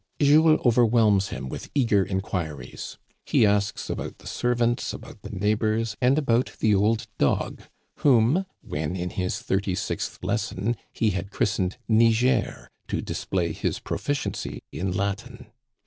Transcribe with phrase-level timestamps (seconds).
[0.19, 2.97] Jules overwhelms him with eager inquiries.
[3.23, 7.61] He asks about the servants, about the neighbors, and about the old dog
[7.97, 14.63] whom, when in his thirty sixth lesson, he had christened Niger to display his proficiency
[14.71, 15.51] in Latin.